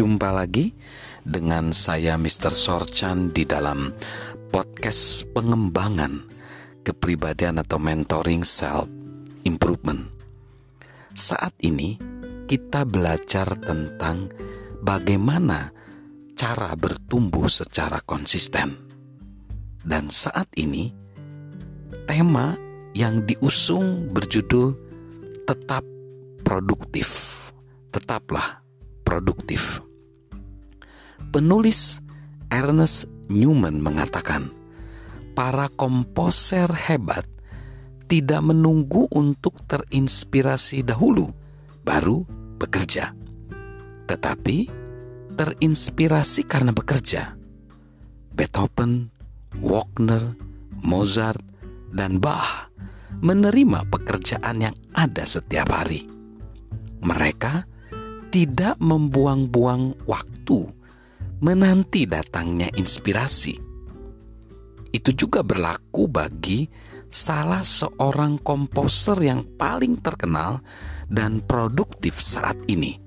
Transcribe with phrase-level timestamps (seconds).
[0.00, 0.72] Jumpa lagi
[1.20, 2.48] dengan saya Mr.
[2.48, 3.92] Sorchan di dalam
[4.48, 6.24] podcast pengembangan
[6.80, 8.88] kepribadian atau mentoring self
[9.44, 10.08] improvement.
[11.12, 12.00] Saat ini
[12.48, 14.32] kita belajar tentang
[14.80, 15.68] bagaimana
[16.32, 18.80] cara bertumbuh secara konsisten.
[19.84, 20.96] Dan saat ini
[22.08, 22.56] tema
[22.96, 24.72] yang diusung berjudul
[25.44, 25.84] tetap
[26.40, 27.36] produktif.
[27.92, 28.64] Tetaplah
[29.04, 29.89] produktif.
[31.30, 32.02] Penulis
[32.50, 34.50] Ernest Newman mengatakan,
[35.38, 37.22] para komposer hebat
[38.10, 41.30] tidak menunggu untuk terinspirasi dahulu
[41.86, 42.26] baru
[42.58, 43.14] bekerja,
[44.10, 44.66] tetapi
[45.38, 47.38] terinspirasi karena bekerja.
[48.34, 49.14] Beethoven,
[49.62, 50.34] Wagner,
[50.82, 51.46] Mozart,
[51.94, 52.74] dan Bach
[53.22, 56.02] menerima pekerjaan yang ada setiap hari.
[57.06, 57.70] Mereka
[58.34, 60.79] tidak membuang-buang waktu
[61.40, 63.56] menanti datangnya inspirasi.
[64.90, 66.68] Itu juga berlaku bagi
[67.10, 70.62] salah seorang komposer yang paling terkenal
[71.10, 73.00] dan produktif saat ini,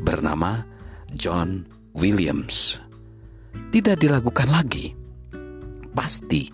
[0.00, 0.64] bernama
[1.12, 2.80] John Williams.
[3.52, 4.96] Tidak dilakukan lagi.
[5.92, 6.48] Pasti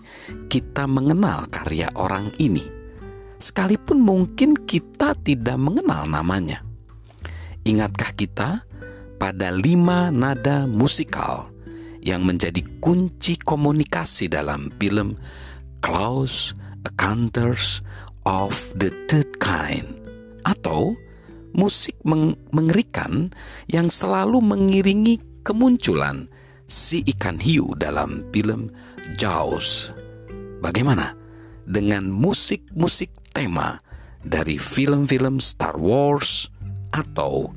[0.51, 2.63] kita mengenal karya orang ini,
[3.39, 6.59] sekalipun mungkin kita tidak mengenal namanya.
[7.63, 8.67] Ingatkah kita
[9.19, 11.51] pada lima nada musikal
[11.99, 15.19] yang menjadi kunci komunikasi dalam film
[15.83, 16.55] Close
[16.87, 17.83] Encounters
[18.23, 19.99] of the Third Kind
[20.47, 20.95] atau
[21.51, 23.35] musik meng mengerikan
[23.67, 26.31] yang selalu mengiringi kemunculan
[26.69, 28.71] si ikan hiu dalam film
[29.19, 29.91] Jaws.
[30.63, 31.15] Bagaimana
[31.67, 33.79] dengan musik-musik tema
[34.23, 36.47] dari film-film Star Wars
[36.93, 37.51] atau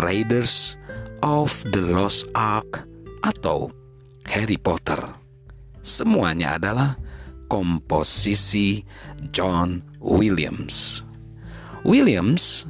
[0.00, 0.80] Raiders
[1.24, 2.84] of the Lost Ark
[3.24, 3.72] atau
[4.28, 5.00] Harry Potter.
[5.80, 7.00] Semuanya adalah
[7.48, 8.84] komposisi
[9.32, 11.00] John Williams.
[11.80, 12.68] Williams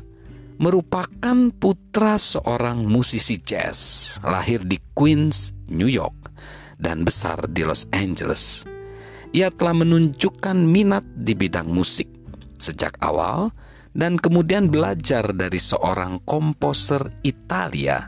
[0.62, 6.30] merupakan putra seorang musisi jazz, lahir di Queens, New York,
[6.78, 8.62] dan besar di Los Angeles.
[9.34, 12.06] Ia telah menunjukkan minat di bidang musik
[12.62, 13.50] sejak awal
[13.98, 18.06] dan kemudian belajar dari seorang komposer Italia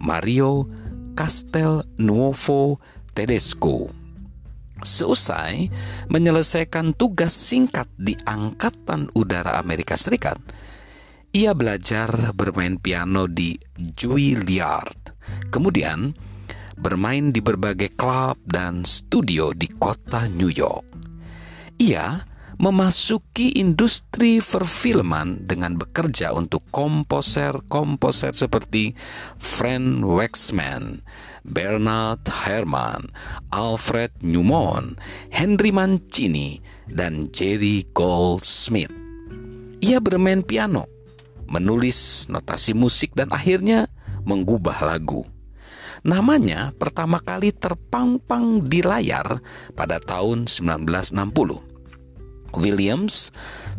[0.00, 0.68] Mario
[1.16, 2.80] Castelnuovo
[3.16, 3.88] Tedesco.
[4.76, 5.72] Seusai
[6.12, 10.36] menyelesaikan tugas singkat di Angkatan Udara Amerika Serikat,
[11.32, 15.16] ia belajar bermain piano di Juilliard.
[15.48, 16.12] Kemudian
[16.76, 20.84] bermain di berbagai klub dan studio di kota New York.
[21.80, 28.96] Ia memasuki industri perfilman dengan bekerja untuk komposer-komposer seperti
[29.36, 31.04] Frank Waxman,
[31.44, 33.12] Bernard Herrmann,
[33.52, 34.96] Alfred Newman,
[35.28, 38.92] Henry Mancini, dan Jerry Goldsmith.
[39.84, 40.88] Ia bermain piano,
[41.52, 43.92] menulis notasi musik dan akhirnya
[44.24, 45.28] mengubah lagu.
[46.06, 49.42] Namanya pertama kali terpampang di layar
[49.74, 51.75] pada tahun 1960
[52.58, 53.30] Williams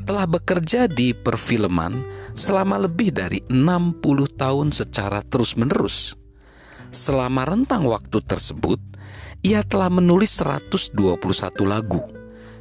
[0.07, 1.99] telah bekerja di perfilman
[2.37, 3.99] selama lebih dari 60
[4.39, 6.15] tahun secara terus-menerus.
[6.87, 8.79] Selama rentang waktu tersebut,
[9.43, 10.95] ia telah menulis 121
[11.67, 12.01] lagu,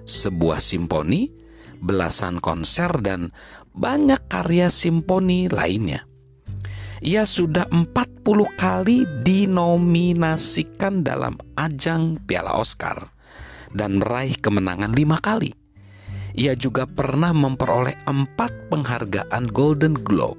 [0.03, 1.31] sebuah simfoni,
[1.79, 3.31] belasan konser dan
[3.77, 6.09] banyak karya simfoni lainnya.
[7.05, 8.25] Ia sudah 40
[8.57, 13.13] kali dinominasikan dalam ajang Piala Oscar
[13.77, 15.66] dan meraih kemenangan lima kali.
[16.37, 20.37] Ia juga pernah memperoleh empat penghargaan Golden Globe,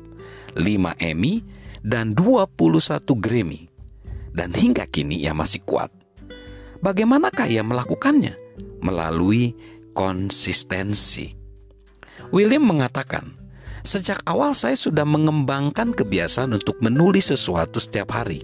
[0.53, 1.41] 5 Emmy,
[1.81, 2.53] dan 21
[3.17, 3.65] Grammy.
[4.29, 5.89] Dan hingga kini ia masih kuat.
[6.85, 8.37] Bagaimanakah ia melakukannya?
[8.85, 9.57] Melalui
[9.97, 11.33] konsistensi.
[12.29, 13.33] William mengatakan,
[13.81, 18.43] Sejak awal saya sudah mengembangkan kebiasaan untuk menulis sesuatu setiap hari,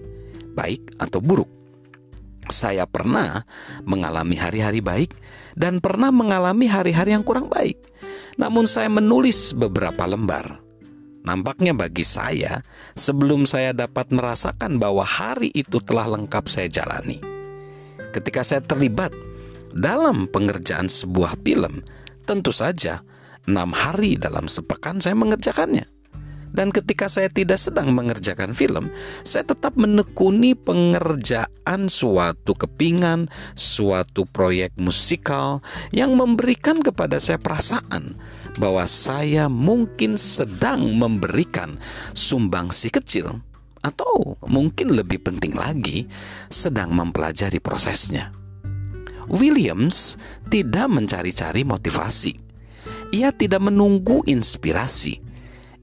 [0.56, 1.63] baik atau buruk.
[2.52, 3.48] Saya pernah
[3.88, 5.10] mengalami hari-hari baik
[5.56, 7.80] dan pernah mengalami hari-hari yang kurang baik.
[8.36, 10.60] Namun saya menulis beberapa lembar.
[11.24, 12.60] Nampaknya bagi saya,
[12.92, 17.16] sebelum saya dapat merasakan bahwa hari itu telah lengkap saya jalani.
[18.12, 19.08] Ketika saya terlibat
[19.72, 21.80] dalam pengerjaan sebuah film,
[22.28, 23.00] tentu saja
[23.48, 25.93] enam hari dalam sepekan saya mengerjakannya.
[26.54, 28.94] Dan ketika saya tidak sedang mengerjakan film,
[29.26, 33.26] saya tetap menekuni pengerjaan suatu kepingan,
[33.58, 35.58] suatu proyek musikal
[35.90, 38.14] yang memberikan kepada saya perasaan
[38.62, 41.74] bahwa saya mungkin sedang memberikan
[42.14, 43.42] sumbangsi kecil
[43.82, 46.06] atau mungkin lebih penting lagi,
[46.48, 48.30] sedang mempelajari prosesnya.
[49.26, 50.14] Williams
[50.48, 52.32] tidak mencari-cari motivasi.
[53.12, 55.23] Ia tidak menunggu inspirasi.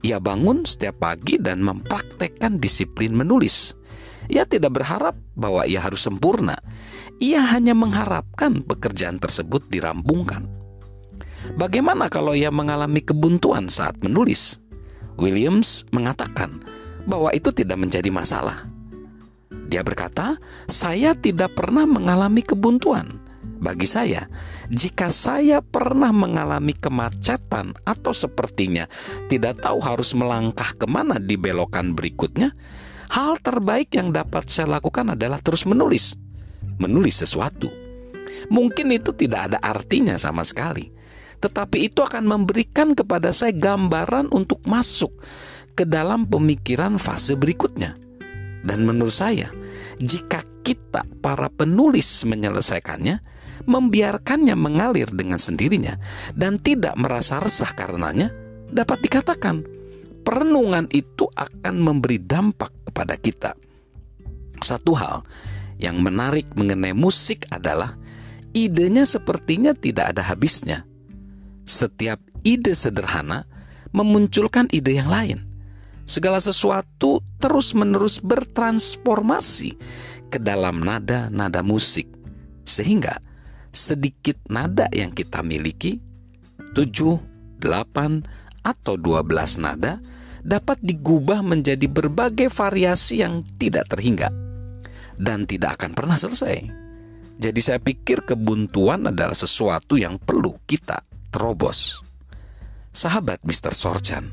[0.02, 3.78] Ia bangun setiap pagi dan mempraktekkan disiplin menulis.
[4.26, 6.58] Ia tidak berharap bahwa ia harus sempurna.
[7.22, 10.50] Ia hanya mengharapkan pekerjaan tersebut dirampungkan.
[11.54, 14.58] Bagaimana kalau ia mengalami kebuntuan saat menulis?
[15.18, 16.62] Williams mengatakan
[17.06, 18.66] bahwa itu tidak menjadi masalah.
[19.70, 23.22] Dia berkata, "Saya tidak pernah mengalami kebuntuan.
[23.62, 24.26] Bagi saya,
[24.66, 28.90] jika saya pernah mengalami kemacetan atau sepertinya
[29.30, 32.50] tidak tahu harus melangkah ke mana di belokan berikutnya,
[33.14, 36.18] hal terbaik yang dapat saya lakukan adalah terus menulis,
[36.82, 37.70] menulis sesuatu.
[38.50, 41.02] Mungkin itu tidak ada artinya sama sekali."
[41.42, 45.10] tetapi itu akan memberikan kepada saya gambaran untuk masuk
[45.74, 47.98] ke dalam pemikiran fase berikutnya.
[48.62, 49.50] Dan menurut saya,
[49.98, 53.18] jika kita para penulis menyelesaikannya,
[53.64, 55.98] membiarkannya mengalir dengan sendirinya
[56.34, 58.30] dan tidak merasa resah karenanya,
[58.70, 59.62] dapat dikatakan
[60.22, 63.52] perenungan itu akan memberi dampak kepada kita.
[64.62, 65.26] Satu hal
[65.82, 67.98] yang menarik mengenai musik adalah
[68.54, 70.86] idenya sepertinya tidak ada habisnya
[71.62, 73.46] setiap ide sederhana
[73.94, 75.38] memunculkan ide yang lain.
[76.02, 79.78] Segala sesuatu terus-menerus bertransformasi
[80.28, 82.10] ke dalam nada-nada musik,
[82.66, 83.22] sehingga
[83.72, 85.98] sedikit nada yang kita miliki,
[86.76, 89.98] 7, 8, atau 12 nada,
[90.44, 94.30] dapat digubah menjadi berbagai variasi yang tidak terhingga
[95.18, 96.62] dan tidak akan pernah selesai.
[97.42, 101.02] Jadi, saya pikir kebuntuan adalah sesuatu yang perlu kita
[101.32, 102.04] terobos.
[102.92, 103.72] Sahabat Mr.
[103.72, 104.30] Sorjan,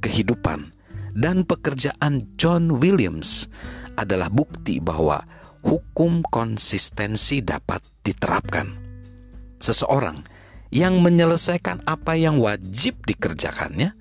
[0.00, 0.72] kehidupan
[1.12, 3.52] dan pekerjaan John Williams
[4.00, 5.20] adalah bukti bahwa
[5.60, 8.74] hukum konsistensi dapat diterapkan.
[9.62, 10.18] Seseorang
[10.74, 13.94] yang menyelesaikan apa yang wajib dikerjakannya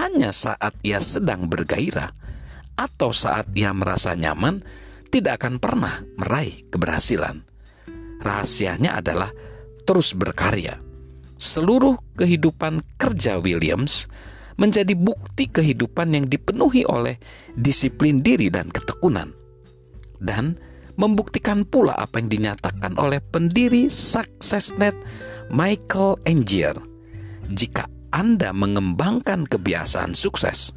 [0.00, 2.12] hanya saat ia sedang bergairah
[2.74, 4.64] atau saat ia merasa nyaman
[5.12, 7.44] tidak akan pernah meraih keberhasilan.
[8.24, 9.30] Rahasianya adalah
[9.84, 10.80] terus berkarya
[11.44, 14.08] seluruh kehidupan kerja Williams
[14.54, 17.18] menjadi bukti kehidupan yang dipenuhi oleh
[17.58, 19.34] disiplin diri dan ketekunan.
[20.22, 20.56] Dan
[20.94, 24.94] membuktikan pula apa yang dinyatakan oleh pendiri SuccessNet
[25.50, 26.76] Michael Angier.
[27.50, 30.72] Jika Anda mengembangkan kebiasaan sukses,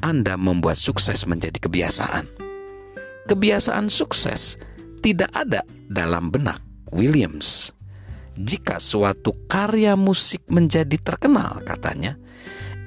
[0.00, 2.24] Anda membuat sukses menjadi kebiasaan.
[3.28, 4.56] Kebiasaan sukses
[5.04, 5.60] tidak ada
[5.90, 6.62] dalam benak
[6.94, 7.76] Williams
[8.38, 12.14] jika suatu karya musik menjadi terkenal, katanya,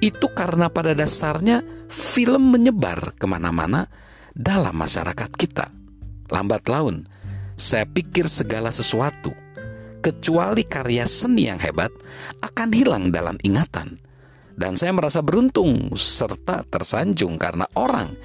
[0.00, 1.60] itu karena pada dasarnya
[1.92, 3.92] film menyebar ke mana-mana
[4.32, 5.68] dalam masyarakat kita.
[6.32, 7.04] Lambat laun,
[7.60, 9.36] saya pikir segala sesuatu,
[10.00, 11.92] kecuali karya seni yang hebat,
[12.40, 14.00] akan hilang dalam ingatan.
[14.56, 18.16] Dan saya merasa beruntung serta tersanjung karena orang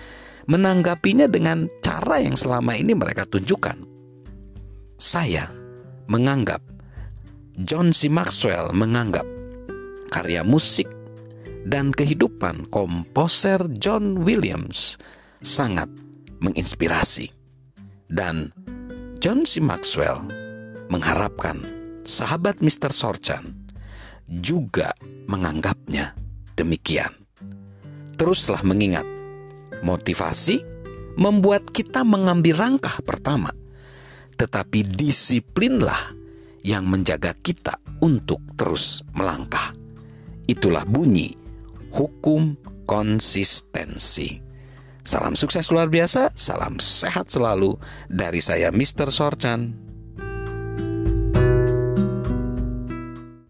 [0.48, 3.84] menanggapinya dengan cara yang selama ini mereka tunjukkan.
[4.96, 5.52] Saya
[6.08, 6.64] menganggap
[7.60, 8.08] John C.
[8.08, 9.28] Maxwell menganggap
[10.08, 10.88] karya musik
[11.68, 14.96] dan kehidupan komposer John Williams
[15.44, 15.92] sangat
[16.40, 17.37] menginspirasi.
[18.08, 18.56] Dan
[19.20, 19.60] John C.
[19.60, 20.24] Maxwell
[20.88, 21.64] mengharapkan
[22.08, 22.96] sahabat Mr.
[22.96, 23.52] Sorchan
[24.28, 24.96] juga
[25.28, 26.16] menganggapnya
[26.56, 27.12] demikian.
[28.16, 29.06] Teruslah mengingat,
[29.84, 30.64] motivasi
[31.20, 33.52] membuat kita mengambil langkah pertama,
[34.40, 36.16] tetapi disiplinlah
[36.64, 39.74] yang menjaga kita untuk terus melangkah.
[40.48, 41.36] Itulah bunyi
[41.92, 42.56] hukum
[42.88, 44.47] konsistensi.
[45.08, 47.80] Salam sukses luar biasa, salam sehat selalu
[48.12, 49.08] dari saya Mr.
[49.08, 49.72] Sorchan.